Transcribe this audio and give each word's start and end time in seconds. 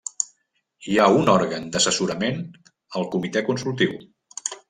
Hi 0.93 0.95
ha 1.01 1.09
un 1.17 1.29
òrgan 1.33 1.67
d'assessorament, 1.75 2.41
el 3.01 3.07
Comitè 3.17 3.47
Consultiu. 3.53 3.95